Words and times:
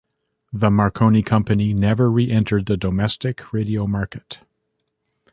The 0.51 0.71
Marconi 0.71 1.21
Company 1.21 1.73
never 1.75 2.09
re-entered 2.09 2.65
the 2.65 2.75
domestic 2.75 3.53
radio 3.53 3.85
market. 3.85 4.39